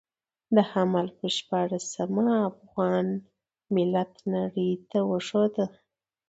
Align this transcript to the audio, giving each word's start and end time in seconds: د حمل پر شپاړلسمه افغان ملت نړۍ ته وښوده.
د 0.55 0.57
حمل 0.71 1.07
پر 1.17 1.29
شپاړلسمه 1.37 2.29
افغان 2.51 3.07
ملت 3.75 4.11
نړۍ 4.33 4.71
ته 4.89 4.99
وښوده. 5.09 5.65